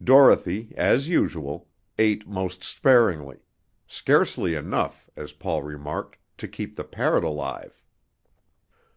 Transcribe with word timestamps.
Dorothy, 0.00 0.72
as 0.76 1.08
usual, 1.08 1.68
ate 1.98 2.24
most 2.28 2.62
sparingly, 2.62 3.38
"scarcely 3.88 4.54
enough," 4.54 5.10
as 5.16 5.32
Paul 5.32 5.64
remarked, 5.64 6.18
"to 6.38 6.46
keep 6.46 6.76
the 6.76 6.84
parrot 6.84 7.24
alive." 7.24 7.82